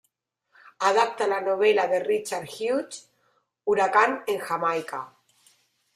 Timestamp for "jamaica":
4.39-5.07